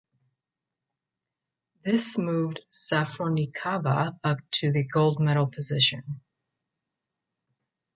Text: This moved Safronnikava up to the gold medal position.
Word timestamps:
This 1.83 2.17
moved 2.17 2.61
Safronnikava 2.71 4.17
up 4.23 4.39
to 4.53 4.71
the 4.71 4.83
gold 4.83 5.19
medal 5.19 5.45
position. 5.45 6.21